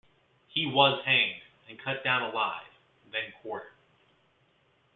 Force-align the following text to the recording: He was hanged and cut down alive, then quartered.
He 0.47 0.65
was 0.65 0.99
hanged 1.05 1.43
and 1.69 1.77
cut 1.77 2.03
down 2.03 2.23
alive, 2.23 2.65
then 3.11 3.31
quartered. 3.43 3.71